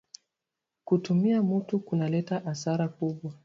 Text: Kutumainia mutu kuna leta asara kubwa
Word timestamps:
Kutumainia 0.85 1.43
mutu 1.43 1.79
kuna 1.79 2.09
leta 2.09 2.45
asara 2.45 2.87
kubwa 2.87 3.33